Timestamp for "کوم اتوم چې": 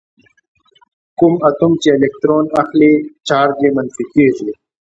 1.17-1.89